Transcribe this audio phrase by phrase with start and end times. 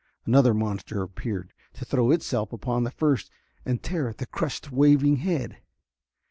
[0.25, 3.29] Another monster appeared, to throw itself upon the first
[3.67, 5.57] and tear at the crushed, waving head.